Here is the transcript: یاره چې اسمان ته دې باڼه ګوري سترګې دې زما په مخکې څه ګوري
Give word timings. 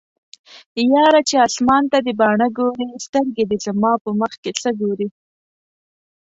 یاره 0.93 1.21
چې 1.29 1.35
اسمان 1.47 1.83
ته 1.91 1.97
دې 2.05 2.13
باڼه 2.19 2.47
ګوري 2.57 2.87
سترګې 3.05 3.43
دې 3.49 3.57
زما 3.65 3.91
په 4.03 4.09
مخکې 4.21 4.49
څه 4.61 4.69
ګوري 4.81 5.07